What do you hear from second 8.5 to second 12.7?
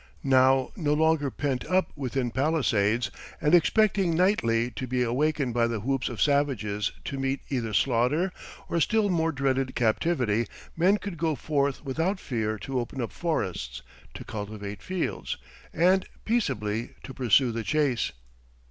or still more dreaded captivity, men could go forth without fear